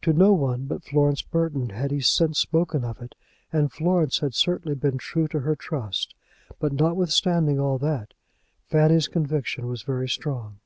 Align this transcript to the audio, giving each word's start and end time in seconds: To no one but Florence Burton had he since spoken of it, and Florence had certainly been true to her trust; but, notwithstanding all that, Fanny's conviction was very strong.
To 0.00 0.12
no 0.12 0.32
one 0.32 0.64
but 0.64 0.82
Florence 0.82 1.22
Burton 1.22 1.68
had 1.70 1.92
he 1.92 2.00
since 2.00 2.40
spoken 2.40 2.82
of 2.82 3.00
it, 3.00 3.14
and 3.52 3.70
Florence 3.70 4.18
had 4.18 4.34
certainly 4.34 4.74
been 4.74 4.98
true 4.98 5.28
to 5.28 5.38
her 5.38 5.54
trust; 5.54 6.16
but, 6.58 6.72
notwithstanding 6.72 7.60
all 7.60 7.78
that, 7.78 8.12
Fanny's 8.66 9.06
conviction 9.06 9.68
was 9.68 9.82
very 9.84 10.08
strong. 10.08 10.58